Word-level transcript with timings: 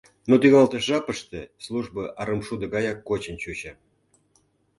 Но 0.29 0.35
тӱҥалтыш 0.41 0.83
жапыште 0.89 1.39
службо 1.65 2.03
арымшудо 2.21 2.65
гаяк 2.73 2.97
кочын 3.07 3.35
чучо. 3.41 3.71